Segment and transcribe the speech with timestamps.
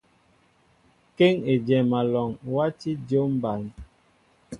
[1.17, 3.61] Kéŋ éjem alɔŋ wati dyȏm ɓăn.